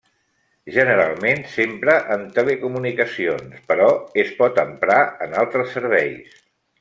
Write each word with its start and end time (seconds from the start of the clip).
Generalment 0.75 1.43
s'empra 1.55 1.97
en 2.15 2.23
telecomunicacions, 2.39 3.61
però 3.73 3.91
es 4.25 4.33
pot 4.43 4.61
emprar 4.67 4.99
en 5.27 5.37
altres 5.45 5.75
serveis. 5.79 6.35